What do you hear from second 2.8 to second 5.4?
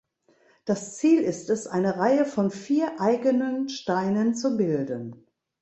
eigenen Steinen zu bilden.